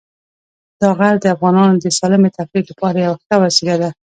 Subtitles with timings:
[0.81, 3.89] دا غر د افغانانو د سالمې تفریح لپاره یوه ښه وسیله ده.